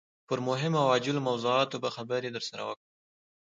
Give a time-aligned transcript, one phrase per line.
[0.27, 2.89] پر مهمو او عاجلو موضوعاتو به خبرې درسره وکړي.